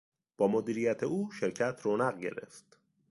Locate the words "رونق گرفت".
1.83-2.77